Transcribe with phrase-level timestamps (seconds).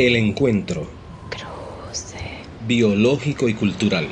[0.00, 0.86] El encuentro.
[2.66, 4.08] Biológico y cultural.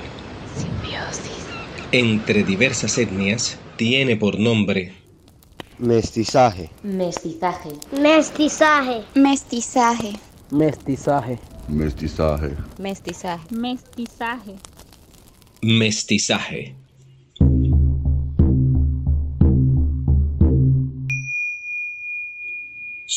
[1.93, 4.93] Entre diversas etnias tiene por nombre
[5.79, 6.69] Mestizaje.
[6.83, 7.71] Mestizaje.
[7.99, 9.03] Mestizaje.
[9.15, 10.13] Mestizaje.
[10.51, 11.39] Mestizaje.
[11.69, 12.55] Mestizaje.
[12.77, 13.47] Mestizaje.
[13.51, 14.57] Mestizaje.
[15.63, 16.88] mestizaje.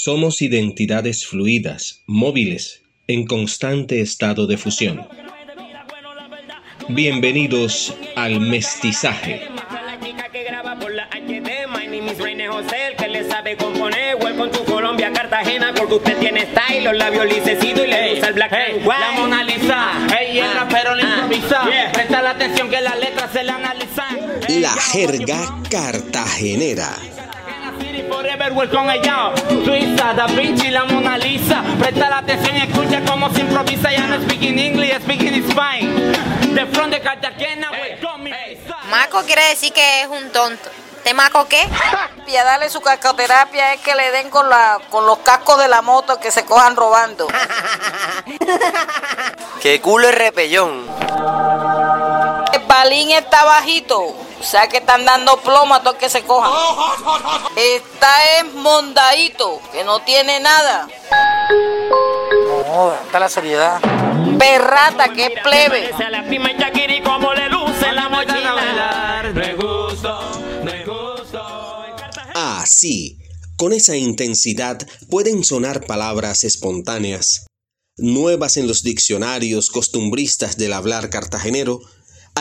[0.03, 5.07] Somos identidades fluidas, móviles, en constante estado de fusión.
[6.89, 9.47] Bienvenidos al mestizaje.
[12.49, 14.15] José, el que le sabe componer.
[14.15, 18.33] Welcome to Colombia, Cartagena, porque usted tiene style, los labios lisecitos y le gusta el
[18.33, 18.99] black and white.
[18.99, 21.63] La Mona Lisa, ella el Ah, rapero le ah, improvisa.
[21.69, 21.91] yeah.
[21.91, 24.17] Presta la atención que las letras se la analizan.
[24.61, 26.89] La jerga cartagenera.
[27.91, 29.33] City Forever, welcome allá.
[29.65, 31.61] Suiza, Da Vinci, la Mona Lisa.
[31.77, 33.91] Presta la atención y escucha cómo se improvisa.
[33.91, 36.15] Ya no speaking English, speaking Spine.
[36.53, 38.57] De front de Cartagena, welcome me.
[38.89, 40.69] Maco quiere decir que es un tonto.
[41.03, 41.67] ¿Te maco qué?
[42.33, 46.17] darle su cascoterapia es que le den con la con los cascos de la moto
[46.17, 47.27] que se cojan robando.
[49.61, 50.87] Que culo es repellón.
[52.71, 56.53] El balín está bajito, o sea que están dando plomo a todos que se cojan.
[57.57, 60.87] Está es mondadito, que no tiene nada.
[62.65, 63.81] No, está la seriedad.
[64.39, 65.91] Perrata, que es plebe.
[72.33, 73.17] Así,
[73.57, 77.47] con esa intensidad pueden sonar palabras espontáneas,
[77.97, 81.81] nuevas en los diccionarios costumbristas del hablar cartagenero,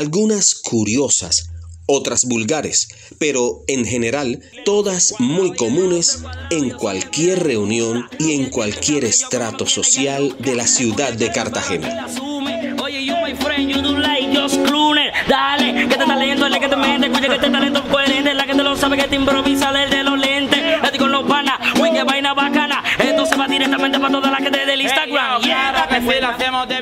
[0.01, 1.51] algunas curiosas,
[1.85, 9.67] otras vulgares, pero en general todas muy comunes en cualquier reunión y en cualquier estrato
[9.67, 12.07] social de la ciudad de Cartagena.
[12.07, 12.75] asume.
[12.83, 14.81] Oye, you my friend, you do like just clone.
[15.29, 17.07] Dale, que te talento es la que te mete.
[17.07, 18.35] Escucha que este talento es coherente.
[18.35, 20.61] La que te lo sabe que te improvisa desde los lentes.
[20.83, 22.83] Estoy con los panas, uy, qué vaina bacana.
[22.99, 25.43] Esto se va directamente para toda la gente del Instagram.
[25.43, 26.80] Claro que si lo hacemos de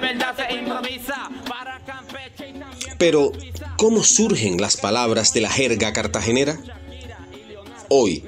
[2.98, 3.32] Pero,
[3.76, 6.58] ¿cómo surgen las palabras de la jerga cartagenera?
[7.88, 8.24] Hoy,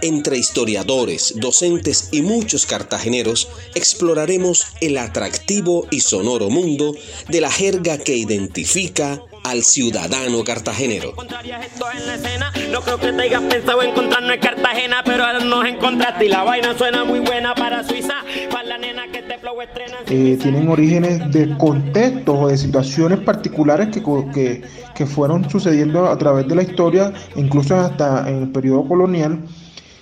[0.00, 6.94] entre historiadores, docentes y muchos cartageneros, exploraremos el atractivo y sonoro mundo
[7.28, 11.14] de la jerga que identifica al ciudadano cartagenero.
[11.14, 12.52] Contrarias esto en la escena.
[12.70, 16.42] No creo que te hayas pensado encontrarnos en Cartagena, pero ahora nos encontraste y la
[16.44, 18.14] vaina suena muy buena para Suiza.
[18.50, 19.96] Para la nena que te flow estrena.
[20.08, 24.62] eh, tienen orígenes de contextos o de situaciones particulares que, que,
[24.94, 29.40] que fueron sucediendo a través de la historia, incluso hasta en el periodo colonial,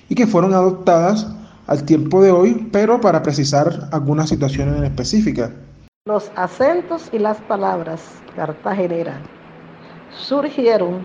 [0.09, 1.27] y que fueron adoptadas
[1.67, 5.51] al tiempo de hoy, pero para precisar algunas situaciones en específicas.
[6.07, 9.19] Los acentos y las palabras cartageneras
[10.17, 11.05] surgieron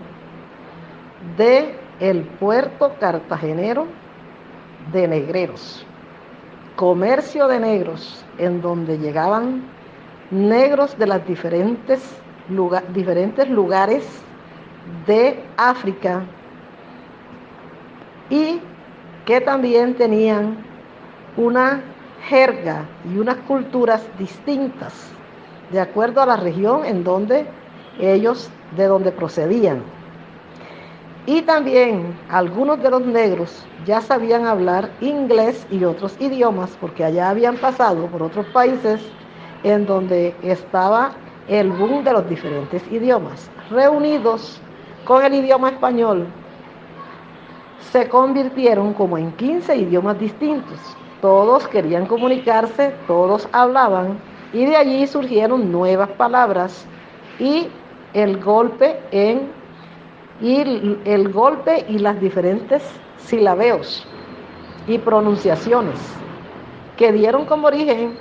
[1.36, 3.88] de el puerto cartagenero
[4.94, 5.84] de negreros,
[6.76, 9.64] comercio de negros, en donde llegaban
[10.30, 12.00] negros de los diferentes,
[12.94, 14.02] diferentes lugares
[15.06, 16.22] de África
[18.30, 18.62] y
[19.26, 20.56] que también tenían
[21.36, 21.82] una
[22.28, 24.92] jerga y unas culturas distintas
[25.70, 27.46] de acuerdo a la región en donde
[28.00, 29.82] ellos de donde procedían.
[31.26, 37.30] Y también algunos de los negros ya sabían hablar inglés y otros idiomas porque allá
[37.30, 39.00] habían pasado por otros países
[39.64, 41.12] en donde estaba
[41.48, 43.50] el boom de los diferentes idiomas.
[43.70, 44.60] Reunidos
[45.04, 46.26] con el idioma español,
[47.92, 50.78] se convirtieron como en 15 idiomas distintos.
[51.26, 54.22] Todos querían comunicarse, todos hablaban
[54.52, 56.92] y de allí surgieron nuevas palabras
[57.36, 57.82] y
[58.12, 59.56] el golpe en
[60.38, 64.14] y el golpe y las diferentes silabeos
[64.86, 66.24] y pronunciaciones
[66.94, 68.20] que dieron como origen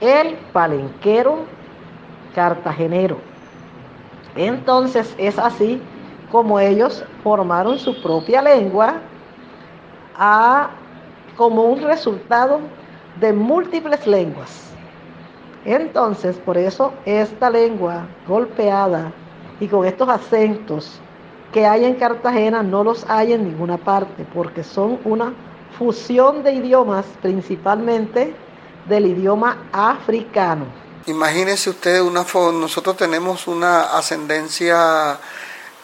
[0.00, 1.58] el palenquero
[2.32, 3.30] cartagenero.
[4.34, 5.92] Entonces es así
[6.28, 9.10] como ellos formaron su propia lengua
[10.14, 10.81] a-
[11.36, 12.60] como un resultado
[13.20, 14.50] de múltiples lenguas.
[15.64, 19.12] Entonces, por eso esta lengua golpeada
[19.60, 21.00] y con estos acentos
[21.52, 25.32] que hay en Cartagena no los hay en ninguna parte, porque son una
[25.78, 28.34] fusión de idiomas, principalmente
[28.88, 30.64] del idioma africano.
[31.06, 35.18] Imagínense ustedes, una nosotros tenemos una ascendencia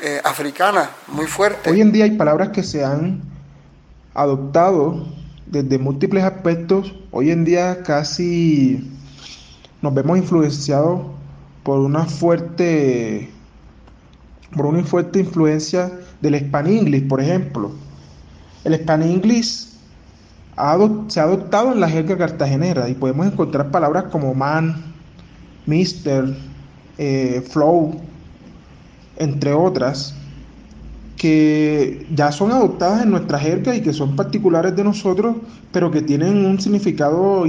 [0.01, 1.71] eh, africana muy fuerte.
[1.71, 3.21] Hoy en día hay palabras que se han
[4.15, 5.06] adoptado
[5.50, 8.91] desde múltiples aspectos, hoy en día casi
[9.81, 11.00] nos vemos influenciados
[11.62, 13.31] por una fuerte
[14.56, 17.71] por una fuerte influencia del Span English, por ejemplo.
[18.65, 19.69] El Span English
[21.09, 24.83] se ha adoptado en la jerga cartagenera y podemos encontrar palabras como man,
[25.67, 26.35] mister,
[26.97, 28.01] eh, flow,
[29.17, 30.15] entre otras,
[31.19, 35.37] que ya son adoptadas en nuestra jerga y que son particulares de nosotros,
[35.73, 37.44] pero que tienen un significado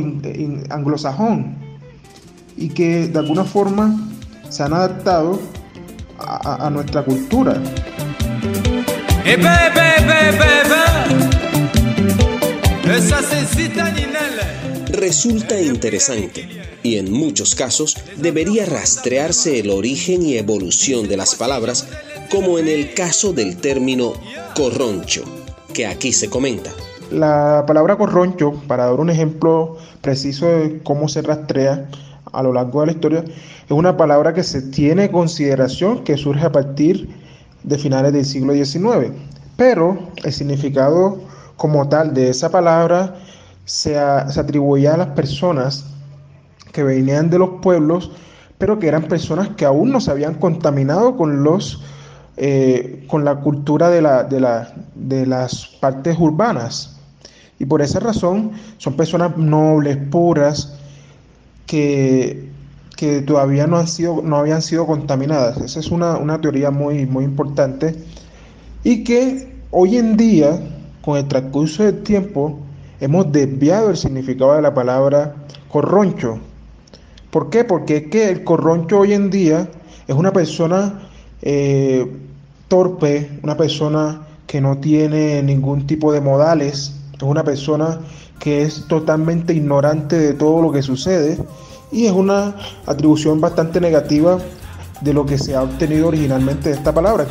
[0.69, 1.55] anglosajón
[2.57, 3.95] y que de alguna forma
[4.49, 5.39] se han adaptado
[6.17, 7.61] a, nuestra cultura.
[14.91, 16.49] Resulta interesante
[16.83, 21.87] y en muchos casos debería rastrearse el origen y evolución de las palabras,
[22.31, 24.13] como en el caso del término
[24.55, 25.23] corroncho,
[25.73, 26.71] que aquí se comenta.
[27.11, 31.89] La palabra corroncho, para dar un ejemplo preciso de cómo se rastrea
[32.31, 36.17] a lo largo de la historia, es una palabra que se tiene en consideración que
[36.17, 37.09] surge a partir
[37.63, 39.11] de finales del siglo XIX,
[39.57, 41.19] pero el significado
[41.57, 43.15] como tal de esa palabra
[43.65, 45.85] se, atribuía a las personas
[46.71, 48.11] que venían de los pueblos,
[48.57, 51.83] pero que eran personas que aún no se habían contaminado con los
[52.39, 56.97] eh, con la cultura de, la, de, la, de las partes urbanas.
[57.59, 60.79] Y por esa razón son personas nobles, puras,
[61.67, 62.49] que
[62.99, 65.55] que todavía no, han sido, no habían sido contaminadas.
[65.61, 67.95] Esa es una, teoría muy, muy importante
[68.83, 70.59] y que hoy en día,
[71.01, 72.59] con el transcurso del tiempo,
[72.99, 75.33] hemos desviado el significado de la palabra
[75.69, 76.39] corroncho.
[77.31, 77.63] ¿Por qué?
[77.63, 79.69] Porque es que el corroncho hoy en día
[80.05, 81.07] es una persona
[81.41, 82.05] eh,
[82.69, 87.99] torpe, una persona que no tiene ningún tipo de modales, es una persona
[88.39, 91.37] que es totalmente ignorante de todo lo que sucede
[91.91, 92.55] y es una
[92.85, 94.37] atribución bastante negativa
[95.01, 97.25] de lo que se ha obtenido originalmente de esta palabra.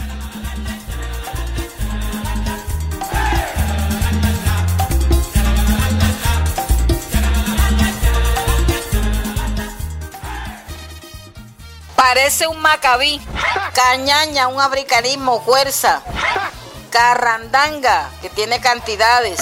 [12.08, 13.20] Parece un macabí,
[13.74, 16.00] cañaña, un africanismo, fuerza,
[16.88, 19.38] carrandanga, que tiene cantidades,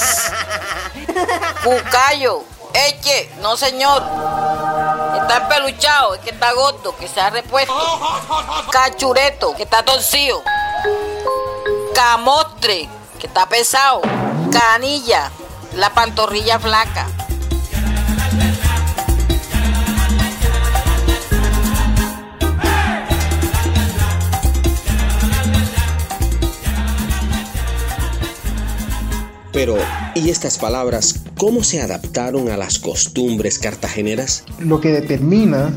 [1.62, 2.42] cucayo,
[2.74, 4.02] eche, no señor,
[5.22, 7.72] Está empeluchado, es que está gordo, que se ha repuesto.
[8.72, 10.42] Cachureto, que está torcido.
[11.94, 12.88] Camostre,
[13.20, 14.02] que está pesado.
[14.50, 15.30] Canilla,
[15.74, 17.06] la pantorrilla flaca.
[29.56, 29.76] Pero,
[30.14, 34.44] ¿y estas palabras cómo se adaptaron a las costumbres cartageneras?
[34.58, 35.70] Lo que determina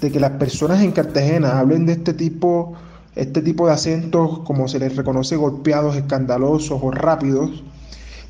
[0.00, 2.74] de que las personas en Cartagena hablen de este tipo,
[3.14, 7.62] este tipo de acentos, como se les reconoce, golpeados, escandalosos o rápidos,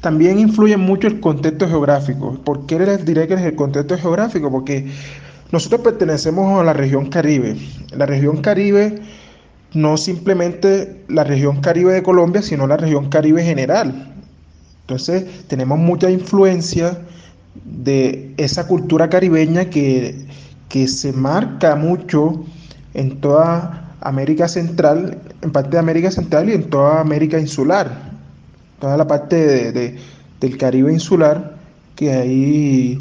[0.02, 2.38] también influye mucho el contexto geográfico.
[2.44, 4.50] ¿Por qué les diré que es el contexto geográfico?
[4.50, 4.86] Porque
[5.50, 7.56] nosotros pertenecemos a la región Caribe.
[7.96, 9.00] La región Caribe
[9.72, 14.11] no simplemente la región Caribe de Colombia, sino la región Caribe general.
[14.82, 16.98] Entonces tenemos mucha influencia
[17.64, 20.26] de esa cultura caribeña que,
[20.86, 22.44] se marca mucho
[22.94, 28.10] en toda América Central, en parte de América Central y en toda América Insular,
[28.80, 29.70] toda la parte
[30.40, 31.56] del Caribe insular,
[31.94, 32.98] que hay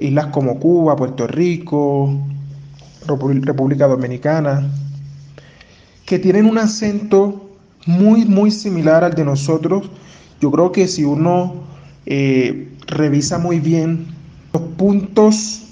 [0.00, 2.14] islas como Cuba, Puerto Rico,
[3.06, 4.70] República Dominicana,
[6.04, 7.50] que tienen un acento
[7.86, 9.90] muy, muy similar al de nosotros,
[10.40, 11.54] yo creo que si uno
[12.06, 14.06] eh, revisa muy bien
[14.52, 15.64] los puntos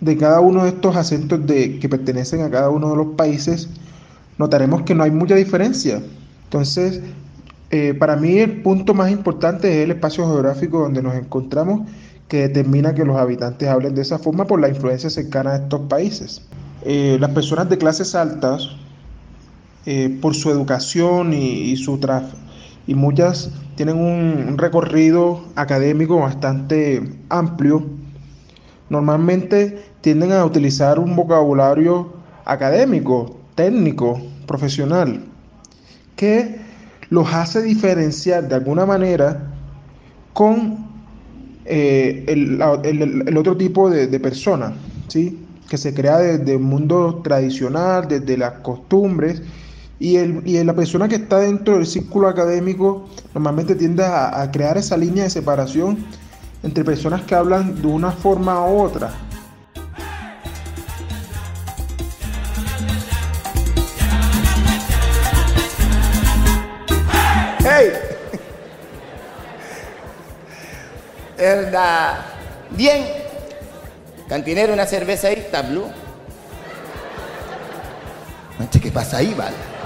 [0.00, 3.68] de cada uno de estos acentos de, que pertenecen a cada uno de los países,
[4.36, 6.00] notaremos que no hay mucha diferencia.
[6.44, 7.00] Entonces,
[7.70, 11.88] eh, para mí el punto más importante es el espacio geográfico donde nos encontramos,
[12.28, 15.80] que determina que los habitantes hablen de esa forma por la influencia cercana de estos
[15.88, 16.42] países.
[16.84, 18.68] Eh, las personas de clases altas,
[20.20, 21.96] por su educación y, y su,
[22.88, 27.84] y muchas tienen un recorrido académico bastante amplio,
[28.88, 32.14] normalmente tienden a utilizar un vocabulario
[32.46, 35.20] académico, técnico, profesional,
[36.16, 36.56] que
[37.10, 39.52] los hace diferenciar de alguna manera
[40.32, 40.88] con
[41.66, 44.72] eh, el, otro tipo de, de personas,
[45.08, 45.38] ¿sí?
[45.68, 49.42] que se crea desde el mundo tradicional, desde las costumbres,
[50.00, 54.78] Y, el, y la persona que está dentro del círculo académico normalmente tiende a, crear
[54.78, 56.06] esa línea de separación
[56.62, 59.10] entre personas que hablan de una forma u otra.
[67.60, 67.92] ¡Hey!
[71.36, 72.18] ¿Verdad?
[72.70, 73.04] Bien.
[74.28, 75.46] Cantinero, una cerveza ahí.
[78.58, 79.77] Manche, ¿qué pasa ahí, vale?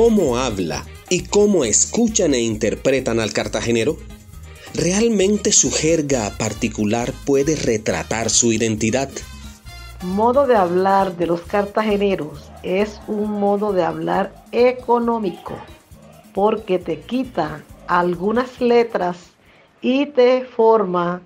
[0.00, 3.96] ¿Cómo habla y cómo escuchan e interpretan al cartagenero?
[4.72, 9.10] ¿Realmente su jerga particular puede retratar su identidad?
[10.04, 15.56] Modo de hablar de los cartageneros es un modo de hablar económico
[16.32, 19.16] porque te quita algunas letras
[19.80, 21.22] y te forma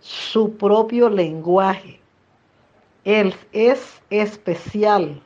[0.00, 2.00] su propio lenguaje.
[3.04, 3.78] Él es
[4.10, 5.22] especial,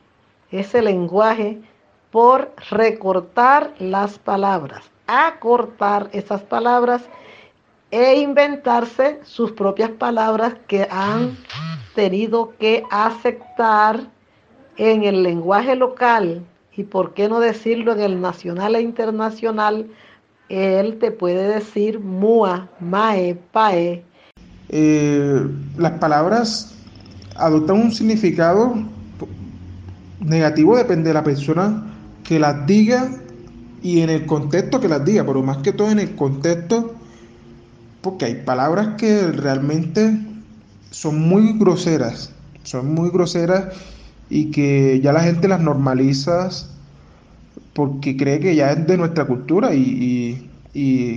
[0.51, 1.59] ese lenguaje
[2.13, 7.01] por recortar las palabras, acortar esas palabras
[7.89, 11.35] e inventarse sus propias palabras que han
[11.95, 14.01] tenido que aceptar
[14.77, 16.45] en el lenguaje local
[16.77, 19.87] y por qué no decirlo en el nacional e internacional,
[20.49, 24.05] él te puede decir mua, mae, pae.
[24.69, 26.77] Eh, las palabras
[27.37, 28.75] adoptan un significado
[30.19, 31.89] negativo, depende de la persona
[32.23, 33.09] que las diga
[33.81, 36.95] y en el contexto que las diga, pero más que todo en el contexto,
[38.01, 40.17] porque hay palabras que realmente
[40.91, 42.31] son muy groseras,
[42.63, 43.75] son muy groseras
[44.29, 46.49] y que ya la gente las normaliza
[47.73, 50.49] porque cree que ya es de nuestra cultura y,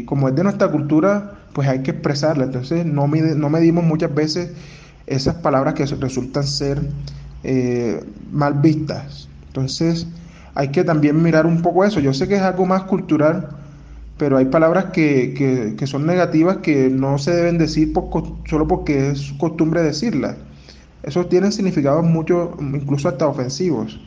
[0.07, 2.45] como es de nuestra cultura, pues hay que expresarla.
[2.45, 4.51] Entonces no, no medimos muchas veces
[5.07, 6.81] esas palabras que resultan ser
[7.45, 9.29] eh, mal vistas.
[9.49, 10.07] Entonces,
[10.57, 12.01] hay que también mirar un poco eso.
[12.01, 13.51] Yo sé que es algo más cultural,
[14.17, 17.93] pero hay palabras que, son negativas que no se deben decir
[18.49, 20.37] solo porque es costumbre decirlas.
[21.03, 24.01] Eso tiene significados mucho, incluso hasta ofensivos.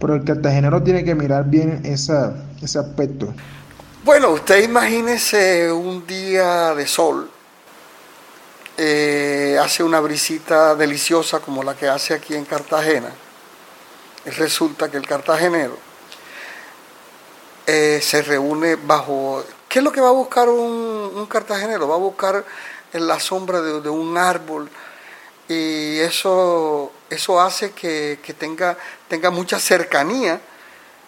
[0.00, 3.28] Pero el cartagenero tiene que mirar bien esa, ese aspecto.
[4.02, 7.30] Bueno, usted imagínese un día de sol,
[8.78, 13.10] eh, hace una brisita deliciosa como la que hace aquí en Cartagena
[14.24, 15.76] resulta que el cartagenero
[17.66, 19.44] eh, se reúne bajo...
[19.68, 21.86] ¿Qué es lo que va a buscar un, cartagenero?
[21.86, 22.44] Va a buscar
[22.92, 24.68] en la sombra de, un árbol
[25.46, 30.40] y eso, eso hace que, tenga, tenga mucha cercanía,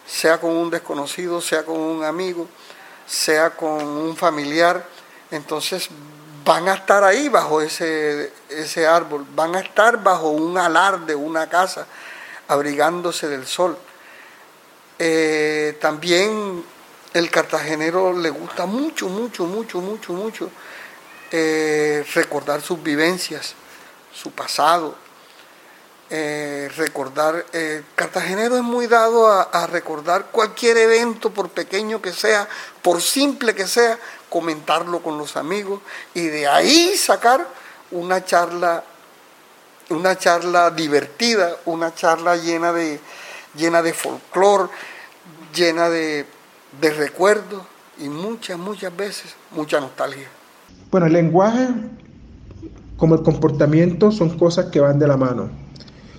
[0.06, 2.46] sea con un desconocido, sea con un amigo,
[3.04, 4.86] sea con un familiar.
[5.32, 5.88] Entonces
[6.44, 11.16] van a estar ahí bajo ese, ese árbol, van a estar bajo un alar de
[11.16, 11.86] una casa
[12.48, 13.76] abrigándose del sol.
[14.98, 16.64] Eh, también
[17.12, 20.50] el cartagenero le gusta mucho, mucho, mucho, mucho, mucho
[21.30, 23.54] eh, recordar sus vivencias,
[24.12, 24.94] su pasado,
[26.10, 27.46] eh, recordar,
[27.94, 32.46] cartagenero es muy dado a, recordar cualquier evento, por pequeño que sea,
[32.82, 35.80] por simple que sea, comentarlo con los amigos
[36.12, 37.46] y de ahí sacar
[37.90, 38.84] una charla
[39.90, 43.00] una charla divertida, una charla llena de,
[43.56, 44.70] llena de folclore,
[45.54, 46.24] llena de,
[46.80, 47.62] de recuerdos
[47.98, 50.28] y muchas, muchas veces mucha nostalgia.
[50.90, 51.68] Bueno, el lenguaje
[52.96, 55.50] como el comportamiento son cosas que van de la mano.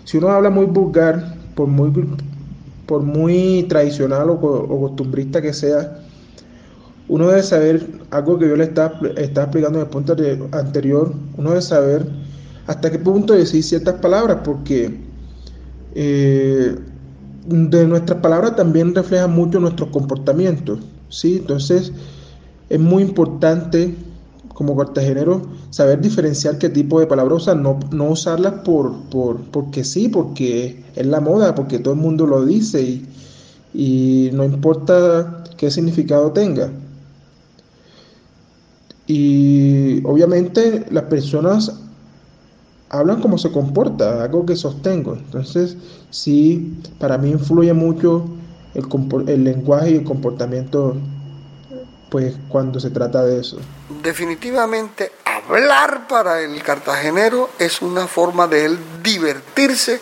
[0.03, 1.91] Si uno habla muy vulgar, por muy,
[2.85, 5.99] por muy tradicional o, costumbrista que sea,
[7.07, 10.15] uno debe saber algo que yo le estaba, estaba explicando en el punto
[10.51, 12.05] anterior, uno debe saber
[12.67, 14.99] hasta qué punto decir ciertas palabras, porque
[15.95, 16.75] eh,
[17.45, 20.79] de nuestras palabras también reflejan mucho nuestros comportamientos,
[21.09, 21.37] ¿sí?
[21.37, 21.91] Entonces
[22.69, 23.93] es muy importante
[24.53, 25.41] como cartagenero
[25.71, 30.83] saber diferenciar qué tipo de palabras usar, no, no usarlas por, por, porque sí, porque
[30.95, 33.05] es la moda, porque todo el mundo lo dice y,
[33.73, 36.71] y no importa qué significado tenga.
[39.07, 41.82] Y obviamente las personas
[42.93, 45.15] hablan como se comporta, algo que sostengo.
[45.15, 45.75] Entonces,
[46.11, 48.23] sí, para mí influye mucho
[48.75, 50.95] el, lenguaje y el comportamiento,
[52.09, 53.57] pues cuando se trata de eso.
[54.03, 59.99] Definitivamente, hablar para el cartagenero es una forma de él divertirse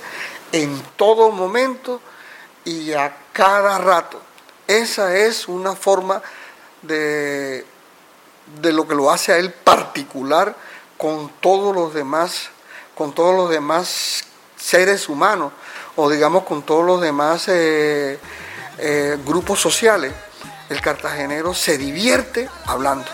[0.52, 2.02] en todo momento
[2.66, 4.20] y a cada rato.
[4.68, 6.22] Esa es una forma
[6.82, 7.66] de,
[8.62, 10.56] de lo que lo hace a él particular
[10.98, 12.50] con todos los demás,
[12.96, 14.24] con todos los demás
[14.58, 15.52] seres humanos,
[15.96, 18.20] o digamos con todos los demás eh,
[18.78, 20.14] eh, grupos sociales.
[20.70, 23.06] El cartagenero se divierte hablando.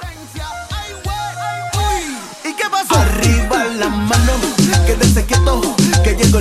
[2.89, 4.33] Arriba la mano,
[6.03, 6.39] que llegó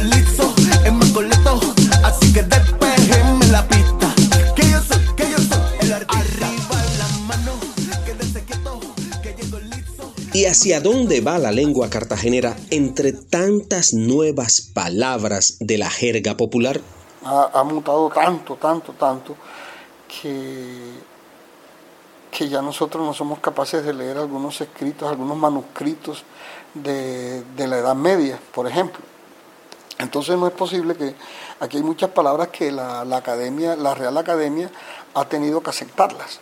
[10.37, 16.79] ¿Y hacia dónde va la lengua cartagenera entre tantas nuevas palabras de la jerga popular?
[17.25, 19.35] Ha, mutado tanto, tanto, tanto,
[20.07, 20.93] que,
[22.31, 26.23] que ya nosotros no somos capaces de leer algunos escritos, algunos manuscritos
[26.75, 29.01] de, la Edad Media, por ejemplo.
[29.97, 31.15] Entonces no es posible que
[31.61, 34.71] aquí hay muchas palabras que la academia, la Real Academia
[35.15, 36.41] ha tenido que aceptarlas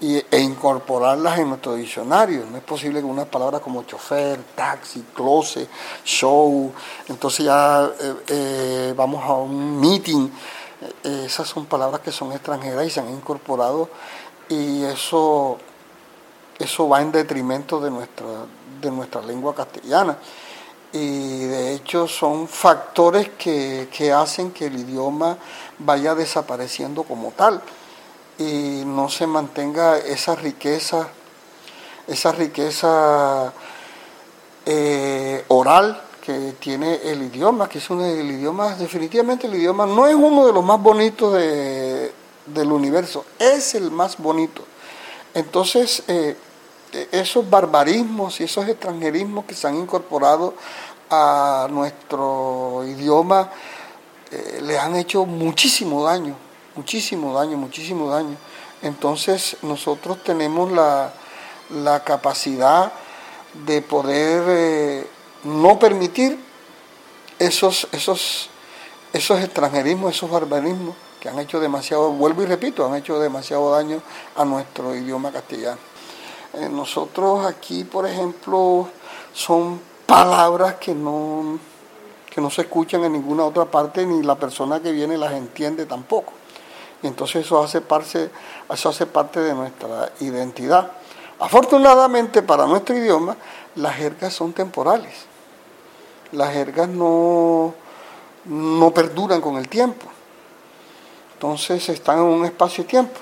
[0.00, 2.44] y, e incorporarlas en nuestro diccionario.
[2.50, 5.68] No es posible que unas palabras como chofer, taxi, closet,
[6.04, 6.72] show,
[7.08, 10.28] entonces ya eh, eh, vamos a un meeting,
[11.04, 13.88] eh, esas son palabras que son extranjeras y se han incorporado
[14.48, 15.58] y eso,
[16.58, 18.26] eso va en detrimento de nuestra,
[18.80, 20.18] de nuestra lengua castellana.
[20.92, 25.36] Y de hecho son factores que, que hacen que el idioma
[25.78, 27.60] vaya desapareciendo como tal
[28.38, 31.08] y no se mantenga esa riqueza,
[32.06, 33.52] esa riqueza
[34.64, 40.06] eh, oral que tiene el idioma, que es uno del idioma, definitivamente el idioma no
[40.06, 42.12] es uno de los más bonitos de,
[42.46, 44.62] del universo, es el más bonito.
[45.34, 46.36] Entonces, eh,
[47.12, 50.54] esos barbarismos y esos extranjerismos que se han incorporado
[51.10, 53.50] a nuestro idioma
[54.30, 56.34] eh, le han hecho muchísimo daño,
[56.76, 58.36] muchísimo daño, muchísimo daño.
[58.82, 61.12] Entonces nosotros tenemos la,
[61.70, 62.92] la capacidad
[63.64, 65.06] de poder eh,
[65.44, 66.38] no permitir
[67.38, 68.50] esos, esos,
[69.12, 74.02] esos extranjerismos, esos barbarismos que han hecho demasiado, vuelvo y repito, han hecho demasiado daño
[74.36, 75.78] a nuestro idioma castellano.
[76.54, 78.88] Eh, nosotros aquí, por ejemplo,
[79.32, 81.58] son palabras que no,
[82.30, 85.86] que no se escuchan en ninguna otra parte, ni la persona que viene las entiende
[85.86, 86.32] tampoco.
[87.02, 88.30] Y entonces eso hace parte,
[88.72, 90.90] eso hace parte de nuestra identidad.
[91.38, 93.36] Afortunadamente para nuestro idioma,
[93.76, 95.26] las jergas son temporales.
[96.32, 97.74] Las jergas no,
[98.46, 100.06] no perduran con el tiempo.
[101.34, 103.20] Entonces están en un espacio y tiempo.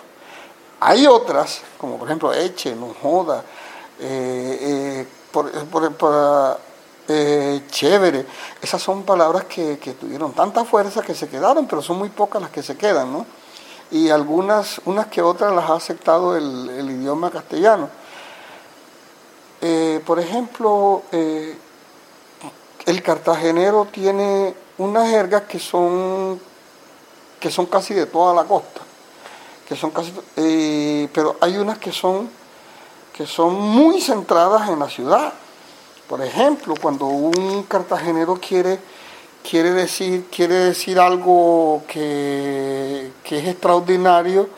[0.80, 3.42] Hay otras, como por ejemplo eche, no joda,
[3.98, 6.58] eh, eh, por, por, por,
[7.08, 8.24] eh, chévere.
[8.62, 12.40] Esas son palabras que, que, tuvieron tanta fuerza que se quedaron, pero son muy pocas
[12.40, 13.26] las que se quedan, ¿no?
[13.94, 17.88] Y algunas, unas que otras las ha aceptado el, idioma castellano.
[19.60, 21.56] Eh, por ejemplo, eh,
[22.86, 26.40] el cartagenero tiene unas jergas que son,
[27.38, 28.80] que son casi de toda la costa,
[29.68, 32.28] que son casi, eh, pero hay unas que son,
[33.16, 35.32] que son muy centradas en la ciudad.
[36.08, 38.80] Por ejemplo, cuando un cartagenero quiere,
[39.48, 44.48] quiere, decir, quiere decir algo que, que es extraordinario,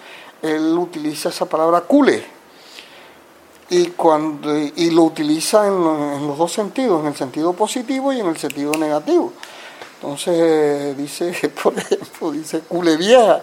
[0.43, 2.37] él utiliza esa palabra cule
[3.69, 8.27] y, cuando, y lo utiliza en, los dos sentidos, en el sentido positivo y en
[8.27, 9.33] el sentido negativo.
[9.97, 13.43] Entonces dice, por ejemplo, dice cule vieja,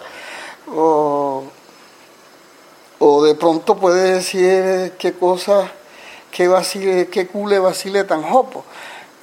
[0.73, 1.43] o,
[2.99, 5.69] o de pronto puede decir qué cosa,
[6.31, 8.63] qué, vacile, qué cule vacile tan jopo.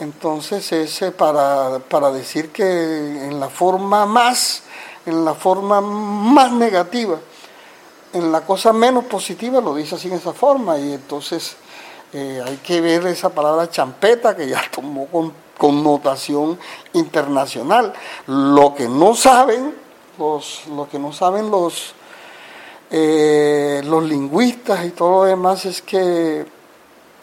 [0.01, 4.63] Entonces ese para, para decir que en la forma más,
[5.05, 7.19] en la forma más negativa,
[8.15, 11.55] en la cosa menos positiva lo dice así en esa forma y entonces
[12.15, 16.59] eh, hay que ver esa palabra champeta que ya tomó con connotación
[16.95, 17.93] internacional.
[18.27, 19.75] Lo que no saben,
[20.19, 21.93] los, lo que no saben los,
[22.91, 26.47] eh, los lingüistas y todo lo demás es que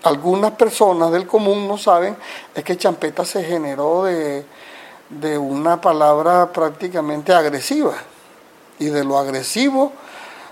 [0.08, 2.16] algunas personas del común no saben,
[2.56, 4.46] es que champeta se generó de,
[5.10, 7.94] de una palabra prácticamente agresiva
[8.80, 9.92] y de lo agresivo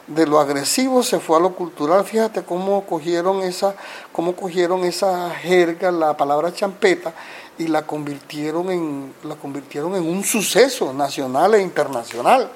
[0.08, 2.06] de lo agresivo se fue a lo cultural.
[2.06, 3.76] Fíjate cómo cogieron esa,
[4.12, 7.14] cómo cogieron esa jerga, la palabra champeta,
[7.58, 12.50] y la convirtieron en, la convirtieron en un suceso nacional e internacional.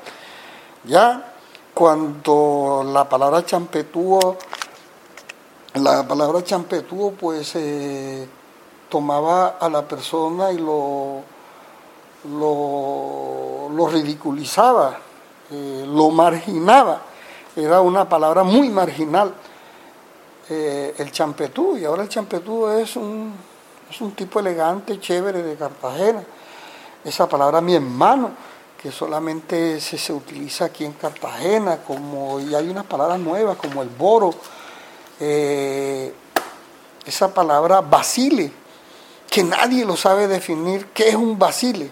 [0.84, 1.34] Ya
[1.74, 4.38] cuando la palabra champetúo,
[5.76, 8.28] la palabra champetúo pues eh,
[8.90, 11.22] tomaba a la persona y lo,
[12.26, 15.10] lo, lo ridiculizaba
[15.52, 17.02] eh, lo marginaba,
[17.56, 19.34] era una palabra muy marginal,
[20.48, 23.34] eh, el champetú, y ahora el champetú es un,
[23.90, 26.24] es un tipo elegante, chévere de Cartagena.
[27.04, 28.30] Esa palabra mi hermano,
[28.80, 33.82] que solamente se, se utiliza aquí en Cartagena, como, y hay unas palabras nuevas como
[33.82, 34.32] el boro,
[35.20, 36.14] eh,
[37.06, 38.52] esa palabra basile,
[39.30, 41.90] que nadie lo sabe definir qué es un basile,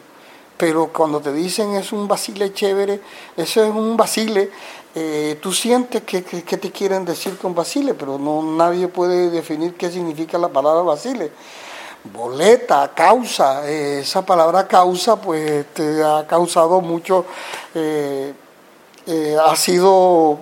[0.58, 3.02] pero cuando te dicen es un basile chévere,
[3.36, 4.50] eso es un basile,
[4.96, 9.92] eh, tú sientes que, te quieren decir con basile, pero no nadie puede definir qué
[9.92, 11.32] significa la palabra basile.
[12.04, 17.26] Boleta, causa, eh, esa palabra causa pues te ha causado mucho,
[17.76, 20.40] ha sido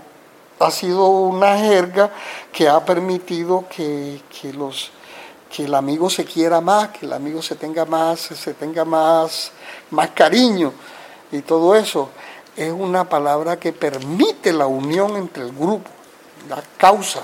[0.65, 2.11] ha sido una jerga
[2.51, 4.21] que ha permitido que,
[4.53, 4.91] los
[5.55, 9.51] que el amigo se quiera más, que el amigo se tenga más, se tenga más,
[9.91, 10.73] más cariño
[11.31, 12.09] y todo eso.
[12.55, 15.89] Es una palabra que permite la unión entre el grupo,
[16.49, 17.21] la causa.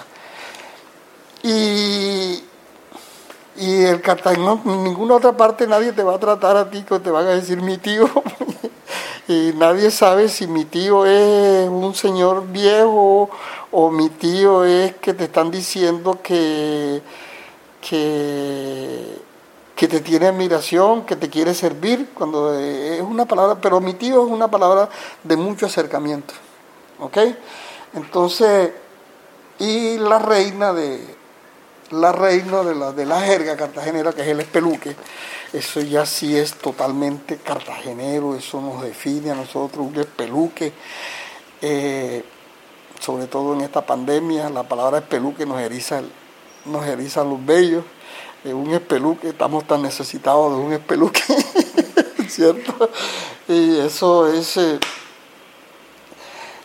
[1.44, 2.44] Y,
[3.58, 7.00] y el Cartagena, en ninguna otra parte nadie te va a tratar a ti, que
[7.00, 8.10] te van a decir mi tío,
[9.28, 13.30] y nadie sabe si mi tío es un señor viejo
[13.72, 17.02] o mi tío es que te están diciendo que,
[17.82, 19.18] que,
[19.76, 24.32] te tiene admiración, que te quiere servir, cuando es una palabra, pero mi tío es
[24.32, 24.90] una palabra
[25.24, 26.34] de mucho acercamiento.
[27.00, 27.18] ¿Ok?
[27.94, 28.72] Entonces,
[29.60, 31.21] y la reina de
[31.92, 34.96] la reina de la, de la jerga cartagenera, que es el espeluque,
[35.54, 40.72] eso ya sí es totalmente cartagenero, eso nos define a nosotros, un espeluque.
[41.62, 42.24] Eh,
[43.02, 46.04] sobre todo en esta pandemia, la palabra espeluque nos eriza,
[46.66, 47.84] nos eriza los vellos.
[48.46, 51.22] un espeluque, estamos tan necesitados de un espeluque,
[52.30, 52.90] ¿cierto?
[53.48, 54.80] Y eso es, eh,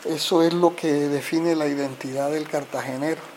[0.04, 3.35] eso es lo que define la identidad del cartagenero.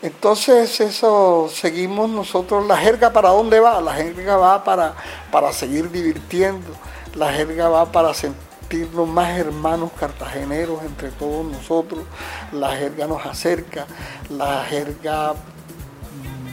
[0.00, 3.80] Entonces eso seguimos nosotros, la jerga para dónde va?
[3.80, 4.94] La jerga va para,
[5.32, 6.68] para seguir divirtiendo,
[7.16, 12.04] la jerga va para sentirnos más hermanos cartageneros entre todos nosotros,
[12.52, 13.86] la jerga nos acerca,
[14.30, 15.34] la jerga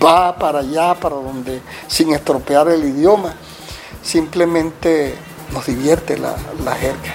[0.03, 3.36] va para allá, para donde, sin estropear el idioma,
[4.01, 5.15] simplemente
[5.53, 7.13] nos divierte la, la jerga,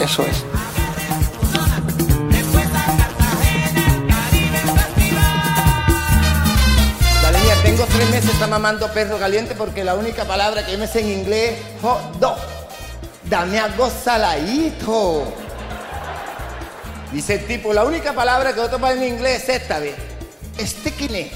[0.00, 0.44] eso es.
[8.52, 12.36] Mamando perro caliente porque la única palabra que me sé en inglés es hot dog.
[13.24, 15.32] Dame algo saladito.
[17.10, 19.94] Dice el tipo, la única palabra que yo tomo en inglés es esta vez.
[20.58, 21.30] Estequiné.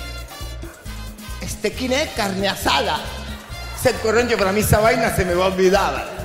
[1.41, 3.01] Estequiné, carne asada.
[3.83, 6.16] Se corroncho, para mí esa vaina se me va a olvidar.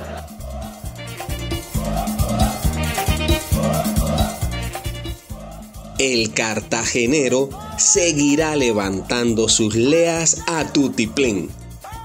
[6.02, 11.48] El cartagenero seguirá levantando sus leas a Tutiplén.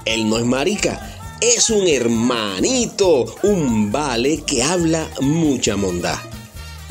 [0.04, 6.22] Él no es marica, es un hermanito, un vale que habla mucha mondá.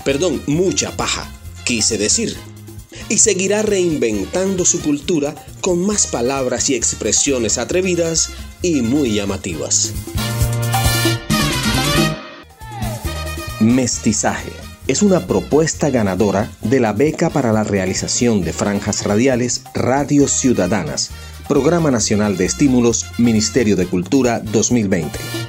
[0.03, 1.31] Perdón, mucha paja,
[1.63, 2.35] quise decir.
[3.07, 9.93] Y seguirá reinventando su cultura con más palabras y expresiones atrevidas y muy llamativas.
[13.61, 20.27] Mestizaje es una propuesta ganadora de la beca para la realización de franjas radiales Radio
[20.27, 21.11] Ciudadanas,
[21.47, 25.46] Programa Nacional de Estímulos, Ministerio de Cultura 2020.